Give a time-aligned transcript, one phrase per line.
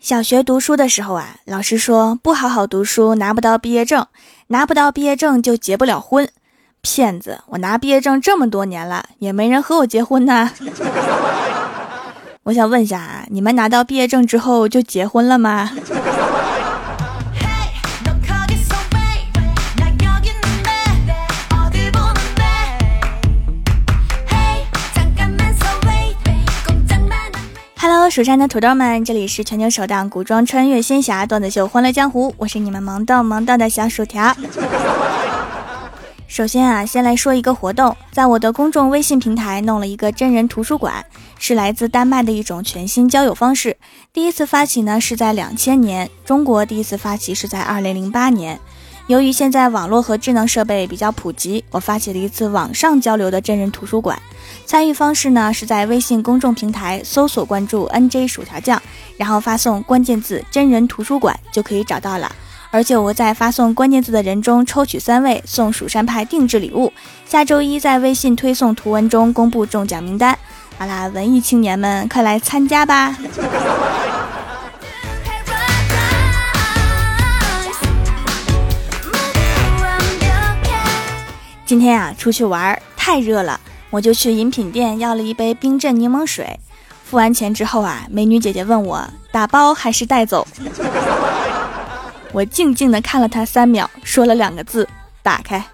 [0.00, 4.06] 小学读书的时候啊，老师说不好好读书拿不到毕业证，
[4.46, 6.26] 拿不到毕业证就结不了婚。
[6.80, 7.42] 骗子！
[7.48, 10.50] 我拿毕业证这么多年了，也没人和我结婚呢。
[12.44, 15.70] 我想问一下啊，你们拿到毕业证之后就结婚了吗
[28.10, 34.34] 蜀山的土豆们，这里是全球首档古装穿越仙侠段子秀《欢乐江湖》，我是你们萌逗萌逗的小薯条。
[36.26, 41.04] 首先啊，先来说一个活动，在我的公众微信平台弄了一个真人图书馆，
[41.38, 43.76] 是来自丹麦的一种全新交友方式。
[44.12, 48.58] 第一次发起呢是在两千年，中国第一次发起是在二零零八年。
[49.06, 54.20] 由于现在网络和智能设备比较普及，我发起了一次网上交流的真人图书馆。
[54.70, 58.80] 参与方式呢是在微信公众平台搜索关注 NJ 薯条酱，
[59.16, 62.30] 然后发送关键字“真人图书馆”就可以找到了。
[62.70, 66.92] 而且我在发送关键字的人中抽取三位送蜀山派定制礼物。
[67.26, 70.38] 下周一在微信推送图文中公布中奖名单。
[70.78, 73.16] 好啦，文艺青年们快来参加吧！
[81.66, 83.58] 今天啊，出去玩太热了，
[83.90, 86.58] 我就去饮品店要了一杯冰镇柠檬水。
[87.04, 90.46] 付完钱之后啊，美女姐姐问我打包还是带走。
[92.32, 94.88] 我静静的看了她三秒，说了两个字：
[95.22, 95.64] 打开。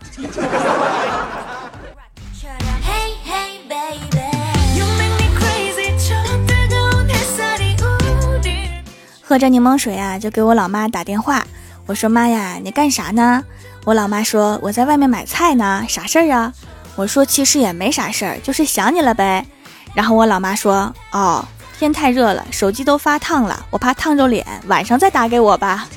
[9.21, 11.45] 喝着柠檬水啊，就给我老妈打电话。
[11.85, 13.45] 我说妈呀，你干啥呢？
[13.85, 16.55] 我老妈说：“我在外面买菜呢，啥事儿啊？”
[16.97, 19.47] 我说：“其实也没啥事儿，就是想你了呗。”
[19.95, 21.45] 然后我老妈说：“哦，
[21.79, 25.87] 天太热了，手机都发烫了，我怕烫着脸，晚上再打给我吧。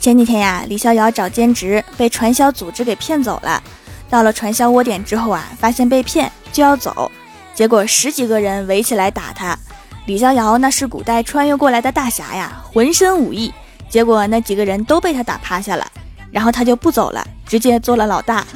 [0.00, 3.62] 前几天呀，李逍遥找兼职，被传销组织给骗走了。
[4.10, 7.12] 到了传销窝点之后啊，发现被骗就要走，
[7.58, 9.58] 结果十几个人围起来打他。
[10.06, 13.52] 李逍遥那是古代穿越过来的大侠呀，浑身武艺，
[13.88, 15.84] 结果那几个人都被他打趴下了，
[16.30, 18.46] 然后他就不走了，直接做了老大。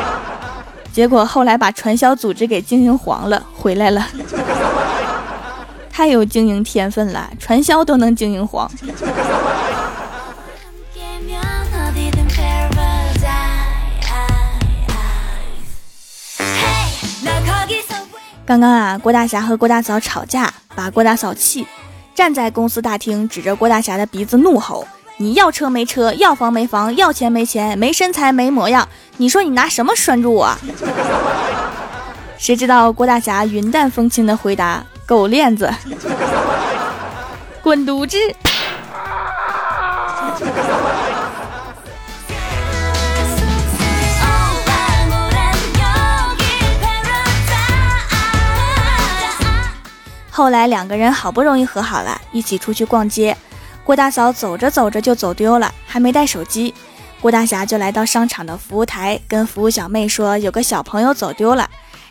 [0.94, 4.08] 结果后来把传销组织给经营黄了，回来了，
[5.92, 8.66] 太有经营天分了，传销都能经营黄。
[18.46, 21.66] 刚刚啊，郭大侠和郭大嫂吵架，把郭大嫂气，
[22.14, 24.86] 站在公司大厅，指着郭大侠的鼻子怒吼
[25.18, 30.56] ：“你要车没车，要房没房，要钱没钱，没身材没模样，你说你拿什么拴住我？”
[32.38, 35.68] 谁知道郭大侠云淡风轻的回答：“狗链子，
[37.64, 38.16] 滚犊子！”
[50.36, 53.34] 后来两个人好不容易和好了，一起出去逛街。
[53.82, 56.74] 郭大嫂走着走着就走丢了，还没带手机。
[57.22, 61.66] 郭大侠就来到商场的服务台，跟服务小妹说有个小朋友走丢了，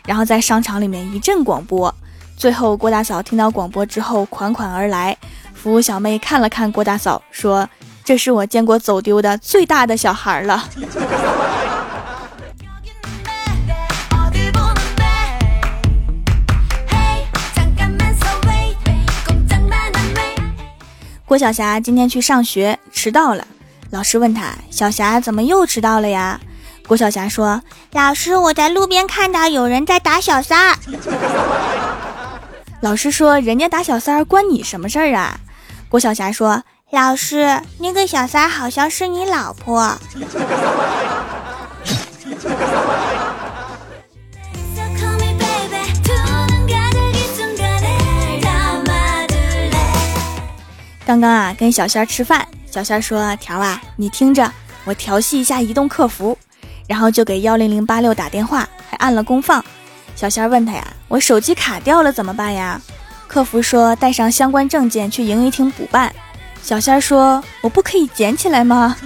[0.06, 1.94] 然后在商场里面一阵广播。
[2.36, 5.16] 最后郭大嫂听到广播之后款款而来。
[5.54, 7.68] 服务小妹看了看郭大嫂，说
[8.02, 10.68] ：“这是我见过走丢的最大的小孩了。”
[21.26, 23.44] 郭晓霞今天去上学迟到了，
[23.90, 26.40] 老师问他：“小霞怎么又迟到了呀？”
[26.86, 27.60] 郭晓霞说
[27.90, 30.76] ：“老师，我在路边看到有人在打小三儿。”
[32.80, 35.40] 老师说：“人家打小三儿关你什么事儿啊？”
[35.90, 39.98] 郭晓霞说：“老师，那个小三儿好像是你老婆。”
[51.06, 54.50] 刚刚啊，跟小仙儿吃饭，小仙儿说：“条啊，你听着，
[54.84, 56.36] 我调戏一下移动客服，
[56.88, 59.64] 然后就给幺零零八六打电话，还按了公放。”
[60.16, 62.80] 小仙儿问他呀：“我手机卡掉了怎么办呀？”
[63.28, 66.12] 客服说：“带上相关证件去营业厅补办。”
[66.60, 68.96] 小仙儿说：“我不可以捡起来吗？”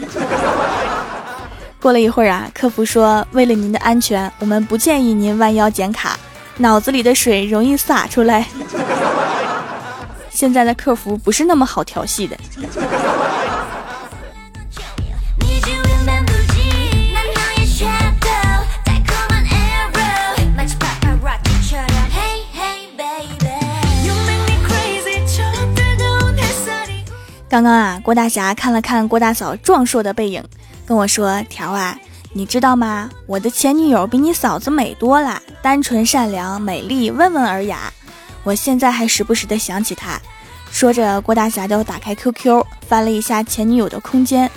[1.79, 6.19] 过了一会儿啊，客服说：“为了您的安全，我们不建议您弯腰捡卡，
[6.57, 8.47] 脑子里的水容易洒出来。”
[10.41, 12.35] 现在的客服不是那么好调戏的。
[27.51, 30.43] 刚刚啊，郭大侠看了看郭大嫂壮硕的背影，
[30.87, 31.99] 跟我说，条啊，
[32.33, 33.11] 你知道吗？
[33.27, 37.93] 我的前女友比你嫂子美多了，单纯善良美丽，温文尔雅。
[38.43, 40.21] 我现在还时不时的想起他。”
[40.71, 44.49] 说着，郭大侠就打开 QQ，翻了一下前女友的空间，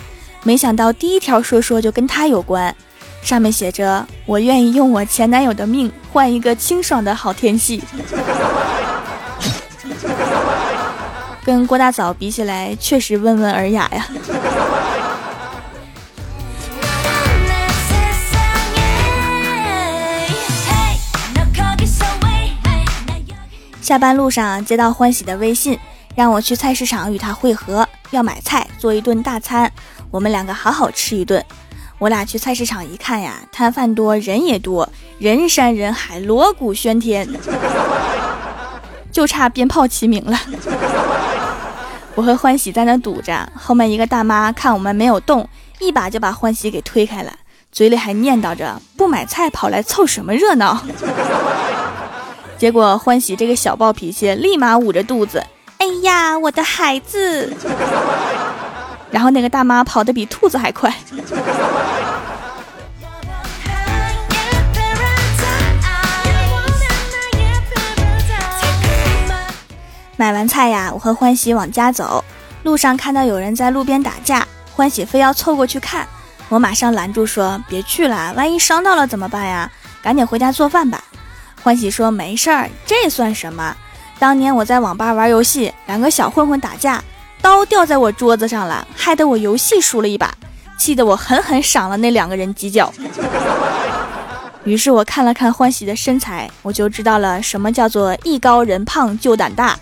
[0.44, 2.72] 没想到第一条说说就跟他有关，
[3.20, 7.82] 上面写着：“我愿意用我前男友的命换一个清爽的好天气。
[11.44, 14.06] ”跟郭大嫂比起来，确实温文尔雅呀。
[23.84, 25.78] 下班路上接到欢喜的微信，
[26.14, 29.70] 让我去菜市场与他会合，要买菜做一顿大餐，
[30.10, 31.44] 我们两个好好吃一顿。
[31.98, 34.88] 我俩去菜市场一看呀，摊贩多，人也多，
[35.18, 37.28] 人山人海，锣鼓喧天，
[39.12, 40.40] 就差鞭炮齐鸣了。
[42.14, 45.46] 我和欢喜在那堵着，后面一个大妈看我们没有动，
[45.78, 47.30] 一把就把欢喜给推开了，
[47.70, 50.82] 嘴里还念叨着不买菜跑来凑什么热闹。
[52.56, 55.44] 结果欢喜这个小暴脾气，立马捂着肚子，
[55.78, 57.52] 哎呀，我的孩子！
[59.10, 60.92] 然后那个大妈跑得比兔子还快。
[70.16, 72.24] 买完菜呀，我和欢喜往家走，
[72.62, 76.06] 路上看到有人在路边打架，欢喜非要凑过去看，
[76.48, 79.70] 我马上拦住说：“别去了，万一伤到了怎么办呀？
[80.02, 81.02] 赶紧回家做饭吧。”
[81.64, 83.74] 欢喜说：“没事儿，这算什么？
[84.18, 87.02] 当年我在网吧玩游戏，两个小混混打架，
[87.40, 90.30] 刀掉在我桌子上了，害得我游戏输了一把，
[90.76, 92.92] 气得我狠狠赏了那两个人几脚。
[94.64, 99.78] ”于是我看了看欢喜的身材，我就知道了什么叫做艺高人胖就胆大。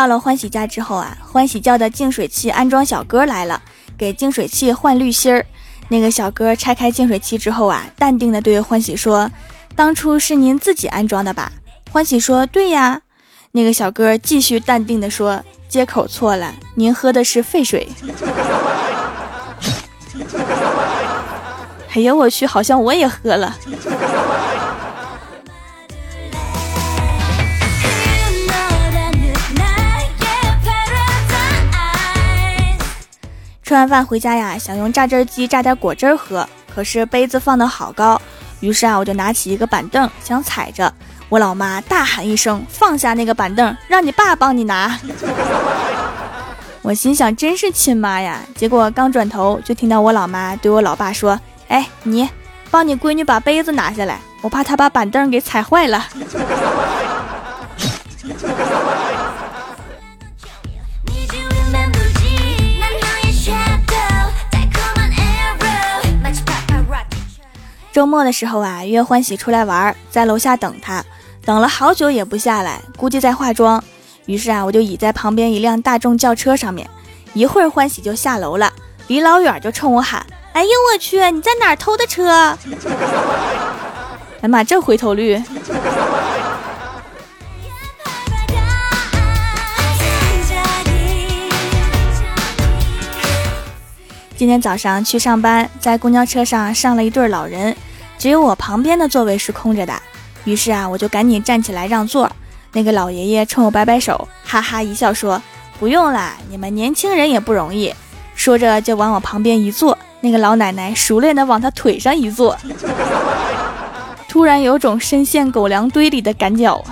[0.00, 3.60] 到了欢喜家之后啊，欢喜叫的净水器安装小哥来了，
[3.98, 5.44] 给净水器换滤芯儿。
[5.88, 9.30] 那个小哥拆开净水器之后啊，淡定的对欢喜说
[9.76, 11.52] ：“当初是您自己安装的吧？”
[11.92, 13.02] 欢喜说：“对呀。”
[13.52, 17.86] 那个小哥继续淡定的说：“接口错了，您喝的是废水。”
[21.94, 23.54] 哎呀，我去，好像我也喝了。
[33.70, 36.44] 吃完饭回家呀，想用榨汁机榨点果汁喝，
[36.74, 38.20] 可是杯子放的好高，
[38.58, 40.92] 于是啊，我就拿起一个板凳想踩着。
[41.28, 44.98] 我老妈大喊一声：“放下那个板凳，让你爸帮你拿。
[46.82, 51.38] ”我心想：“真是亲妈呀！”结果刚转头，就听到我老妈对我老爸说
[51.70, 52.28] ：“哎，你
[52.72, 56.04] 帮你闺女把杯子拿下来，我怕她把板凳给踩坏了。”
[67.92, 71.04] 周末的时候啊，约欢喜出来玩，在楼下等他。
[71.44, 73.82] 等了好久也不下来，估计在化妆。
[74.26, 76.88] 于是啊，我就倚在旁边一辆大众轿车上面。
[77.32, 78.72] 一会儿欢喜就下楼了，
[79.08, 82.56] 离老远就冲我喊：“哎呦我去，你在哪偷的车？”
[84.42, 85.42] 哎妈，这回头率！
[94.40, 97.76] 今天早上去上班，在公交车上上了一对老人，
[98.16, 99.92] 只有我旁边的座位是空着的。
[100.44, 102.32] 于是啊，我就赶紧站起来让座。
[102.72, 105.42] 那个老爷爷冲我摆摆手，哈哈一笑说
[105.78, 107.94] ：“不用啦，你们年轻人也不容易。”
[108.34, 109.98] 说着就往我旁边一坐。
[110.22, 112.56] 那个老奶奶熟练的往他腿上一坐，
[114.26, 116.82] 突然有种深陷狗粮堆里的感觉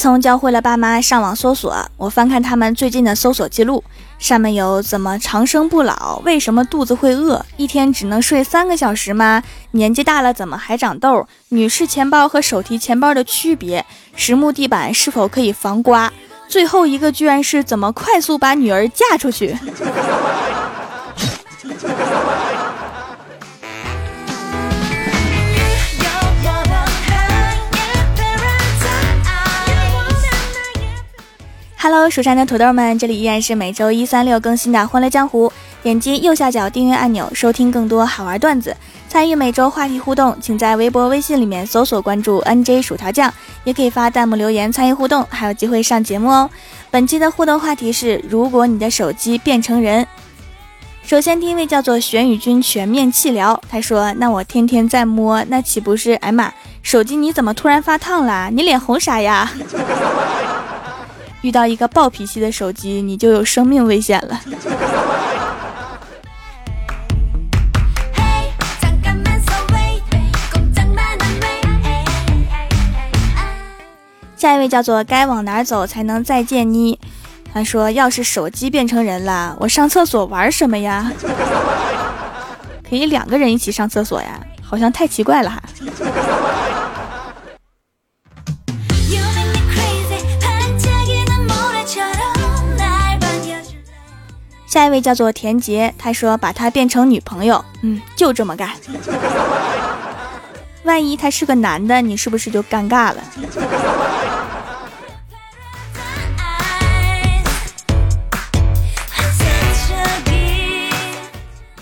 [0.00, 3.84] 从教会了爸妈上网搜索，我翻看他们最近的搜索记录，
[4.18, 6.22] 上面有怎么长生不老？
[6.24, 7.44] 为什么肚子会饿？
[7.58, 9.42] 一天只能睡三个小时吗？
[9.72, 11.26] 年纪大了怎么还长痘？
[11.50, 13.84] 女士钱包和手提钱包的区别？
[14.16, 16.10] 实木地板是否可以防刮？
[16.48, 19.54] 最后一个居然是怎么快速把女儿嫁出去
[31.92, 35.48] ？Hello，蜀山的土豆们，这里依然是每周一、三、六更新的《欢乐江湖》。
[35.82, 38.76] 点击右下角订阅按钮，收听更多好玩段子。
[39.08, 46.48] 参与每周话题互动，请在微博、微信里面搜索关注 NJ 薯条酱，也可以发弹幕留言参与互动，还有机会上节目哦。
[46.92, 50.06] 本期的互动话题是：如果你的手机变成人。
[51.02, 56.12] 首先，第一位叫做玄宇君全面气疗，他说：“那我天天在摸，那岂不是？
[56.12, 56.54] 哎妈，
[56.84, 58.48] 手机你怎么突然发烫了？
[58.52, 59.50] 你脸红啥呀？
[61.42, 64.40] 遇到一个暴脾气的手机，你就有生命危险了。”
[74.36, 76.98] 下一位叫做该往哪走才能再见你？
[77.52, 81.12] 他说：“要是手机变成人了，我上厕所玩什么呀？
[82.88, 84.40] 可以两个人一起上厕所呀？
[84.62, 85.62] 好像太奇怪了哈。”
[94.70, 98.70] 下一位叫做田杰，他说：“把他变成女朋友，嗯，就这么干。
[100.86, 103.16] 万一他是个男的，你是不是就尴尬了？”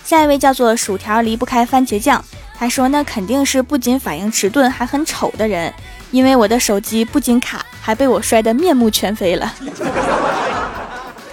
[0.03, 2.25] 下一位叫做薯条离不开番茄酱，
[2.59, 5.71] 他说那肯定是不仅反应迟钝还很丑的人，
[6.11, 9.55] 因为我的手机不仅卡，还被我摔得面目全非了。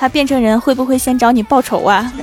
[0.06, 2.14] 他变成人会不会先找你报仇啊？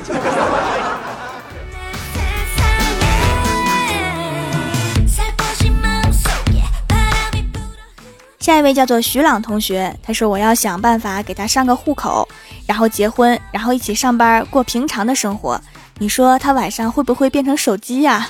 [8.39, 12.29] 下一位叫做徐朗同学，他说我要想办法给他上个户口，
[12.69, 15.61] 然后结婚，然后一起上班过平常的生活。
[15.99, 18.29] 你说他晚上会不会变成手机呀？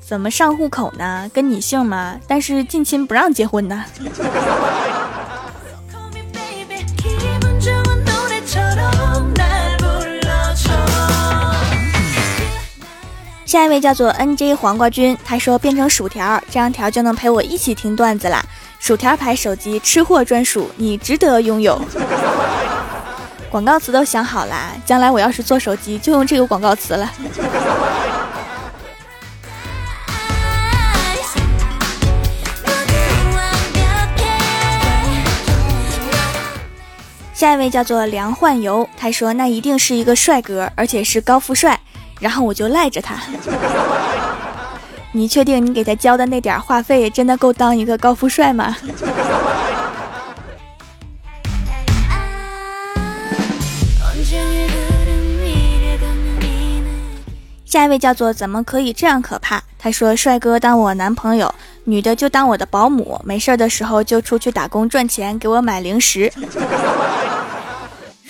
[0.00, 1.30] 怎么上户口呢？
[1.32, 2.16] 跟你姓吗？
[2.26, 3.84] 但是近亲不让结婚呢。
[13.52, 18.42] 下一位叫做 NJ 黄瓜君，他说变成薯条，这样条就能陪我一起听段子啦。
[18.78, 21.78] 薯条牌手机，吃货专属，你值得拥有。
[23.52, 27.12] 广告词都想好啦，将来我要是做手机，就用这个广告词了。
[37.34, 41.78] 下一位叫做梁焕游，他说那一定是一个帅哥，而且是高富帅，
[42.22, 43.16] 然后我就赖着他。
[45.12, 48.74] 你确定你给他交的那点话费真的够当一个高富帅吗？
[57.66, 59.62] 下一位叫做怎么可以这样可怕？
[59.78, 66.30] 他说：“帅哥当我男朋友，女的就当我的保姆，没事的时候就出去打工赚钱，给我买零食。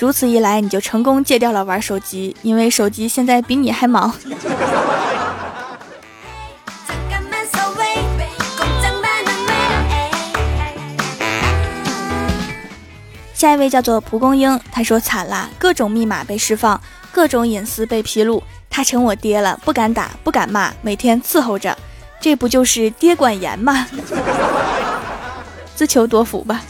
[0.02, 4.12] 如此一来，你就成功戒掉了玩手机，因为手机现在比你还忙。
[13.32, 16.80] ”下一位叫做蒲公英，他说：“惨啦，各种密码被释放，
[17.12, 21.78] 各种隐私被披露。”他成我爹了，不敢打，不敢骂，每天伺候着，
[22.20, 23.86] 这不就是爹管严吗？
[25.76, 26.60] 自求多福吧。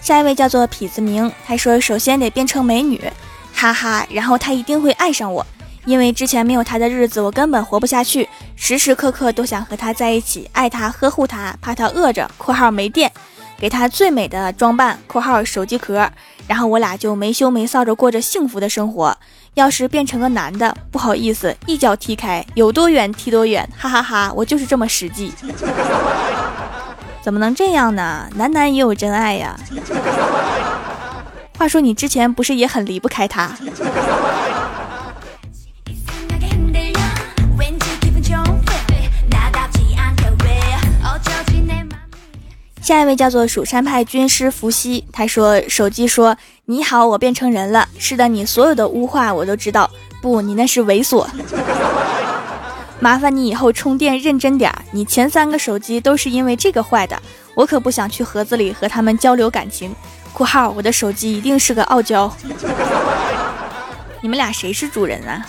[0.00, 3.00] 下一位叫做痞子明，他说：“首先得变成美女，
[3.54, 5.46] 哈哈，然后他一定会爱上我。”
[5.86, 13.10] 因为之前没有他的日子，我根本活不下去，时时刻刻都想和他在一起，爱他，呵护他，怕他饿着（括号没电），
[13.58, 16.10] 给他最美的装扮（括号手机壳），
[16.46, 19.16] 然后我俩就没羞没臊着过着幸福的生活。
[19.54, 24.32] 要是变成个男的，不好意思，一脚踢开，有多远踢多远，哈哈哈！
[24.34, 25.32] 我就是这么实际。
[27.30, 28.28] 怎么能这样呢？
[28.34, 29.56] 男男也有真爱呀。
[31.56, 33.56] 话说你之前不是也很离不开他？
[42.82, 47.86] 下一位叫做蜀山派军师伏羲，他说：“手机说你好，我变成人了。
[47.96, 49.88] 是的，你所有的污话我都知道。
[50.20, 51.24] 不，你那是猥琐。
[53.02, 54.82] 麻烦你以后充电认真点儿。
[54.90, 57.20] 你前三个手机都是因为这个坏的，
[57.54, 59.94] 我可不想去盒子里和他们交流感情。
[60.34, 62.30] （括号我的手机一定是个傲娇。
[64.20, 65.44] ）你们俩谁是主人啊？”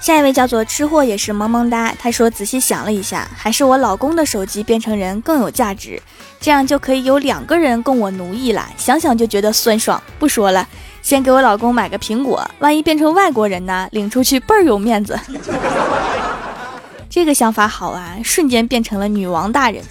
[0.00, 1.92] 下一位叫做吃货，也是萌萌哒。
[1.98, 6.00] 他说：“仔细想了一下，还是我老公的手机变成人更有价值，
[6.40, 8.68] 这样就可以有两个人供我奴役了。
[8.76, 10.00] 想想就觉得酸爽。
[10.18, 10.66] 不说了，
[11.02, 15.18] 先给我老公买个苹果，万一变成外国人呢，领出去倍儿有面子。
[17.08, 19.82] 这个想法好啊，瞬间变成了女王大人。”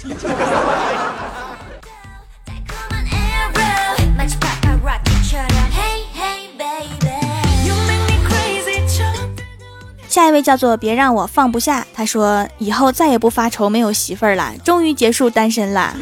[10.26, 15.96] 下一位叫做别让我放不下，他说以后再也不发愁没有媳妇儿了，终于结束单身了，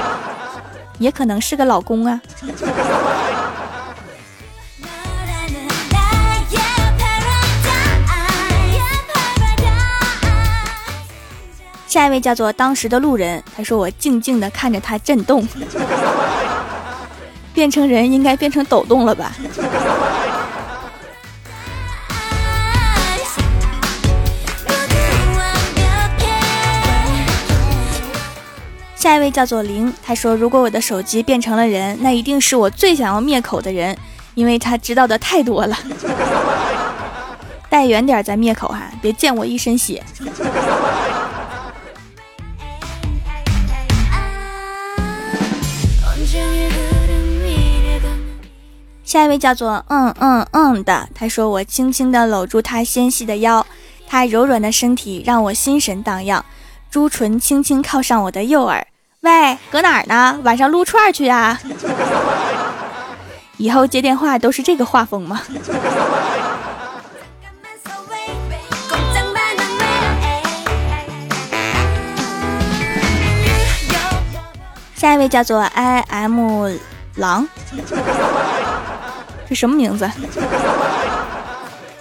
[1.00, 2.20] 也可能是个老公啊。
[11.86, 15.48] 下一位叫做当时的路人，他说我静静的看着他震动，
[17.54, 19.32] 变成人应该变成抖动了吧。
[29.10, 33.98] 下一位叫做零，他说：“如果我的手机变成了人，那一定是我最想要灭口的人，
[34.36, 35.76] 因为他知道的太多了。
[37.68, 40.00] 带远点再灭口哈，别溅我一身血。”
[49.02, 53.66] 下一位叫做嗯嗯嗯的，他说：“我轻轻的搂住他纤细的腰，
[54.06, 56.44] 他柔软的身体让我心神荡漾，
[56.88, 58.86] 朱唇轻轻靠上我的右耳。”
[59.20, 60.40] 喂，搁哪儿呢？
[60.44, 61.60] 晚上撸串去呀？
[63.58, 65.42] 以后接电话都是这个画风吗？
[74.96, 76.70] 下一位叫做 I M
[77.16, 77.46] 狼，
[79.46, 80.10] 这什么名字？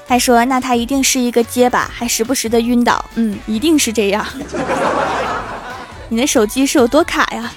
[0.07, 3.03] 他说：“那他一定是一个结巴，还时不时的晕倒。
[3.15, 4.25] 嗯，一定是这样。”
[6.09, 7.51] 你的手机是有多卡呀？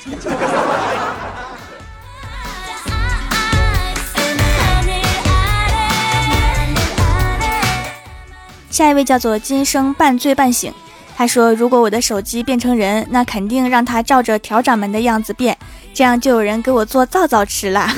[8.71, 10.73] 下一位叫做今生半醉半醒，
[11.17, 15.57] 他说：“如果我的手机变成人，那肯定让他照着调掌门的样子变，
[15.95, 17.89] 这样就有人给我做皂皂吃了。”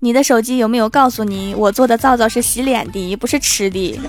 [0.00, 4.00] 你的手机有没有告诉你，我做的皂皂是洗脸的，不是吃的？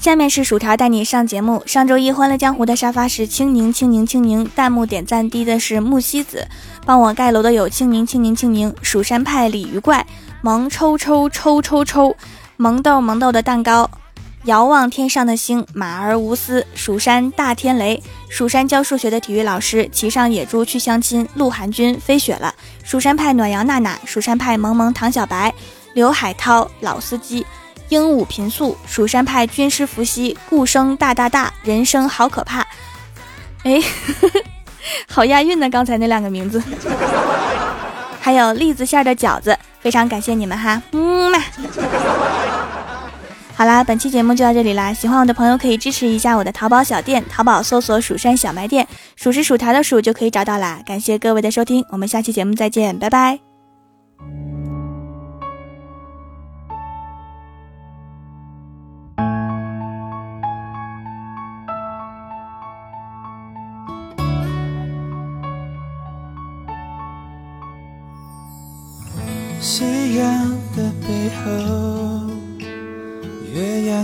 [0.00, 1.62] 下面是薯条带你上节目。
[1.66, 6.48] 上周一欢乐江湖的沙发是青柠青柠青柠，弹幕点赞低的是木西子，
[6.86, 10.06] 帮我盖楼的有青柠青柠青柠，蜀山派鲤鱼怪，
[10.40, 12.16] 萌抽抽抽抽抽，
[12.56, 13.90] 萌豆萌豆的蛋糕，
[14.44, 25.52] 遥望天上的星，马儿无私，蜀山大天雷，蜀山教数学的体育老师，骑上野猪去相亲，鹿晗君飞雪了，蜀山派暖阳娜娜，蜀山派萌萌唐小白，
[25.92, 27.44] 刘海涛老司机。
[27.90, 32.66] 鹦鹉平素，蜀山派军师伏羲，顾生大大大，人生好可怕。
[33.64, 33.78] 哎，
[35.06, 35.68] 好押韵呢！
[35.68, 36.62] 刚才那两个名字，
[38.18, 41.38] 还有栗子馅的饺子，非常感谢你们哈，嗯嘛。
[43.54, 50.80] 好啦，本期节目就到这里啦，喜欢我的朋友可以支持一下我的淘宝小店，淘宝搜索“蜀山小卖店”，数是薯条的数就可以找到啦。
[50.86, 53.40] 感谢各位的收听，我们下期节目再见，拜拜。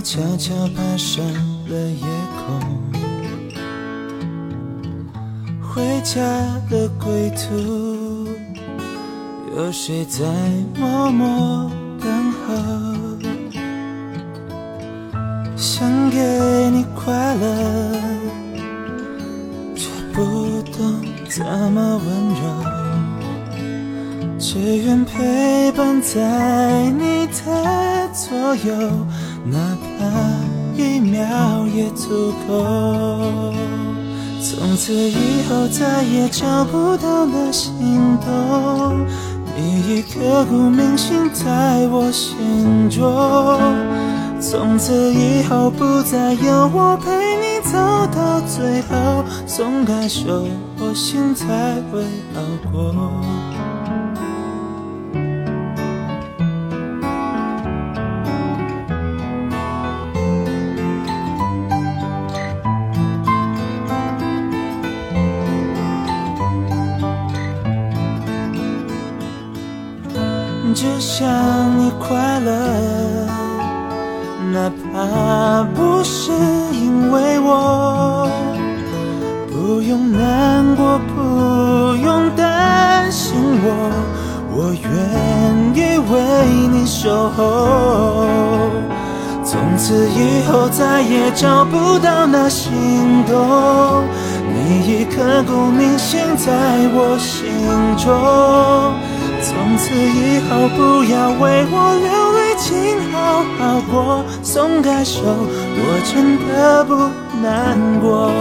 [0.09, 1.21] 悄悄爬上
[1.67, 2.05] 了夜
[2.37, 2.61] 空。
[5.59, 6.21] 回家
[6.69, 8.25] 的归途，
[9.53, 10.23] 有谁在
[10.79, 12.55] 默默等候？
[15.57, 16.17] 想给
[16.71, 17.91] 你快乐，
[19.75, 22.41] 却不懂怎么温柔。
[24.39, 28.71] 只愿陪伴在你的左右，
[29.49, 33.53] 哪怕一秒也足够。
[34.41, 39.05] 从此以后再也找不到了心动，
[39.55, 43.03] 你已刻骨铭心在我心中。
[44.39, 47.77] 从此以后不再有我陪你走
[48.15, 50.45] 到最后，松开手
[50.79, 51.47] 我心才
[51.91, 52.93] 会好过。
[75.09, 76.31] 那不是
[76.73, 78.29] 因为我
[79.49, 83.67] 不用难过，不用担心我，
[84.51, 84.85] 我愿
[85.73, 86.11] 意为
[86.71, 87.39] 你守候。
[89.43, 94.03] 从此以后再也找不到那心动，
[94.53, 96.51] 你已刻骨铭心在
[96.93, 97.47] 我心
[97.97, 98.11] 中。
[99.41, 102.26] 从此以后不要为我流，
[103.91, 106.93] 过，松开手，我真的不
[107.41, 108.31] 难过。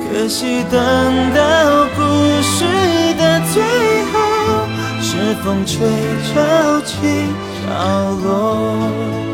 [0.00, 0.80] 可惜等
[1.34, 2.00] 到故
[2.40, 2.64] 事
[3.18, 3.62] 的最
[4.10, 4.14] 后，
[5.02, 5.86] 是风吹
[6.32, 7.26] 潮起
[7.66, 7.68] 潮
[8.24, 9.33] 落。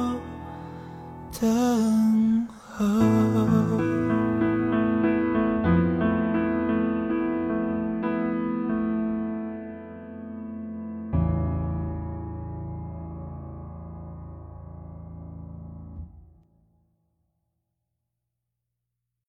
[1.41, 3.20] 等候。